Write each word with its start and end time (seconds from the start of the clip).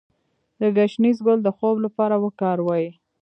د 0.59 0.61
ګشنیز 0.77 1.17
ګل 1.25 1.39
د 1.43 1.49
خوب 1.57 1.75
لپاره 1.85 2.15
وکاروئ 2.23 2.85